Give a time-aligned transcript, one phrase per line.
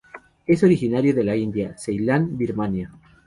[0.47, 2.91] Es originario de la India, Ceilán, Birmania.